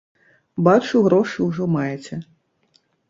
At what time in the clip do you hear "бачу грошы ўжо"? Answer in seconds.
0.67-1.63